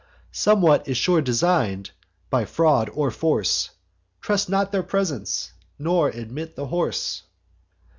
Somewhat 0.33 0.87
is 0.87 0.97
sure 0.97 1.21
design'd, 1.21 1.91
by 2.31 2.43
fraud 2.45 2.89
or 2.91 3.11
force: 3.11 3.69
Trust 4.19 4.49
not 4.49 4.71
their 4.71 4.81
presents, 4.81 5.53
nor 5.77 6.09
admit 6.09 6.55
the 6.55 6.65
horse. 6.65 7.21